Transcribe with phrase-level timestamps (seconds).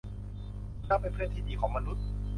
[0.79, 2.05] สุนัขเป็นเพื่อนที่ดีของมนุษย์